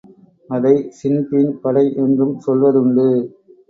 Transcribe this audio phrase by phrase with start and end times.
[0.49, 3.09] அதை ஸின்பீன் படை என்றும் சொல்வதுண்டு.